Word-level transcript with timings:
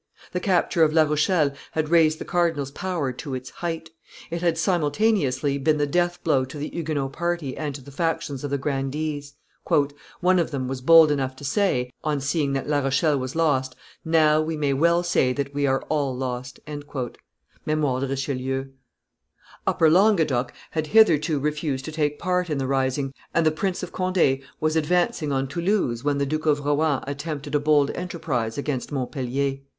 The 0.31 0.39
capture 0.39 0.81
of 0.81 0.93
La 0.93 1.03
Rochelle 1.03 1.53
had 1.73 1.89
raised 1.89 2.17
the 2.17 2.25
cardinal's 2.25 2.71
power 2.71 3.11
to 3.11 3.35
its 3.35 3.51
height; 3.51 3.91
it 4.31 4.41
had, 4.41 4.57
simultaneously, 4.57 5.59
been 5.59 5.77
the 5.77 5.85
death 5.85 6.23
blow 6.23 6.43
to 6.43 6.57
the 6.57 6.69
Huguenot 6.71 7.13
party 7.13 7.55
and 7.55 7.75
to 7.75 7.81
the 7.81 7.91
factions 7.91 8.43
of 8.43 8.49
the 8.49 8.57
grandees. 8.57 9.35
"One 10.19 10.39
of 10.39 10.49
them 10.49 10.67
was 10.67 10.81
bold 10.81 11.11
enough 11.11 11.35
to 11.35 11.43
say," 11.43 11.91
on 12.03 12.19
seeing 12.19 12.53
that 12.53 12.67
La 12.67 12.79
Rochelle 12.79 13.19
was 13.19 13.35
lost, 13.35 13.75
"Now 14.03 14.41
we 14.41 14.57
may 14.57 14.73
well 14.73 15.03
say 15.03 15.33
that 15.33 15.53
we 15.53 15.67
are 15.67 15.83
all 15.83 16.17
lost." 16.17 16.59
[Memoires 17.67 18.01
de 18.01 18.07
Richelieu] 18.07 18.69
Upper 19.67 19.87
Languedoc 19.91 20.51
had 20.71 20.87
hitherto 20.87 21.37
refused 21.39 21.85
to 21.85 21.91
take 21.91 22.17
part 22.17 22.49
in 22.49 22.57
the 22.57 22.65
rising, 22.65 23.13
and 23.35 23.45
the 23.45 23.51
Prince 23.51 23.83
of 23.83 23.91
Conde 23.91 24.39
was 24.59 24.75
advancing 24.75 25.31
on 25.31 25.47
Toulouse 25.47 26.03
when 26.03 26.17
the 26.17 26.25
Duke 26.25 26.47
of 26.47 26.61
Rohan 26.61 27.03
attempted 27.05 27.53
a 27.53 27.59
bold 27.59 27.91
enterprise 27.91 28.57
against 28.57 28.91
Montpellier. 28.91 29.59